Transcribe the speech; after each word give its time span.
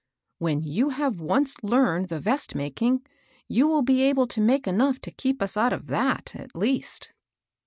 When 0.39 0.63
you 0.63 0.89
have 0.89 1.19
once 1.19 1.61
learned 1.63 2.07
the 2.09 2.19
vest 2.19 2.55
mak 2.55 2.81
ing, 2.81 3.05
you 3.47 3.67
will 3.67 3.83
be 3.83 4.01
able 4.01 4.25
to 4.29 4.41
make 4.41 4.65
enough 4.65 4.97
to 5.01 5.11
keep 5.11 5.43
us 5.43 5.55
out 5.55 5.73
of 5.73 5.85
that, 5.89 6.31
at 6.35 6.55
least." 6.55 7.11